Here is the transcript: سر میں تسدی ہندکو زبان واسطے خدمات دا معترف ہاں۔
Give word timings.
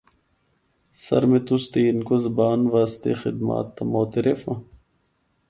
سر 1.03 1.21
میں 1.31 1.39
تسدی 1.47 1.81
ہندکو 1.89 2.15
زبان 2.25 2.59
واسطے 2.73 3.11
خدمات 3.21 3.67
دا 3.75 3.83
معترف 3.91 4.39
ہاں۔ 4.47 4.59